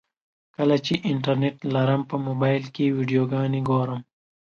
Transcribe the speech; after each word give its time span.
کله 0.55 0.75
چې 0.85 0.93
انټرنټ 1.09 1.57
لرم 1.75 2.01
په 2.09 2.15
موبایل 2.27 2.63
کې 2.75 2.93
ویډیوګانې 2.97 3.61
ګورم. 3.69 4.01